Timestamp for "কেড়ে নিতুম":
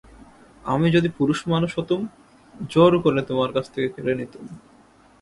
3.87-4.43